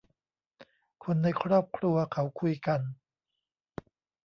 [1.03, 2.81] คนในครอบครัวเขาคุยกัน